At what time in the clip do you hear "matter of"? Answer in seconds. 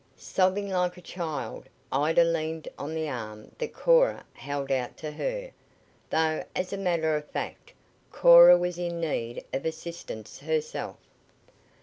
6.79-7.29